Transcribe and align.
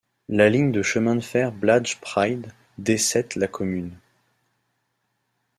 La 0.29 0.49
ligne 0.49 0.71
de 0.71 0.81
chemin 0.81 1.13
de 1.15 1.19
fer 1.19 1.51
Blaj-Praid 1.51 2.47
desset 2.79 3.35
la 3.35 3.45
commune. 3.45 3.95